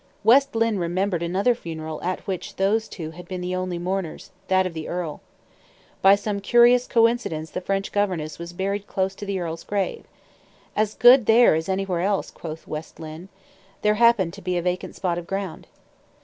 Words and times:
West 0.23 0.55
Lynne 0.55 0.79
remembered 0.79 1.21
another 1.21 1.53
funeral 1.53 2.01
at 2.01 2.25
which 2.25 2.55
those 2.55 2.87
two 2.87 3.11
had 3.11 3.27
been 3.27 3.39
the 3.41 3.55
only 3.55 3.77
mourners 3.77 4.31
that 4.47 4.65
of 4.65 4.73
the 4.73 4.87
earl. 4.87 5.21
By 6.01 6.15
some 6.15 6.39
curious 6.39 6.87
coincidence 6.87 7.51
the 7.51 7.61
French 7.61 7.91
governess 7.91 8.39
was 8.39 8.51
buried 8.51 8.87
close 8.87 9.13
to 9.13 9.27
the 9.27 9.39
earl's 9.39 9.63
grave. 9.63 10.05
As 10.75 10.95
good 10.95 11.27
there 11.27 11.53
as 11.53 11.69
anywhere 11.69 12.01
else, 12.01 12.31
quoth 12.31 12.67
West 12.67 12.99
Lynne. 12.99 13.29
There 13.83 13.93
happened 14.01 14.33
to 14.33 14.41
be 14.41 14.57
a 14.57 14.61
vacant 14.63 14.95
spot 14.95 15.19
of 15.19 15.27
ground. 15.27 15.67